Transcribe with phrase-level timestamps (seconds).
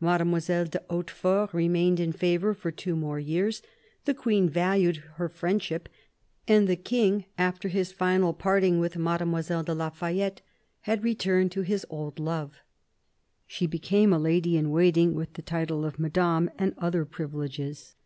[0.00, 3.60] Mademoiselle de Hautefort remained in favour for two more years;
[4.06, 5.86] the Queen valued her friendship,
[6.48, 10.40] and the King, after his final parting with Mademoiselle de la Fayette,
[10.80, 12.56] had returned to his old love;
[13.46, 17.96] she became a lady in waiting, with the title of Madame and other privileges.